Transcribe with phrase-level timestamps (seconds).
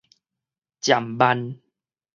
[0.81, 1.59] 暫慢